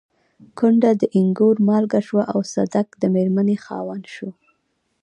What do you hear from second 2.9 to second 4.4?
د مېرمنې خاوند شو.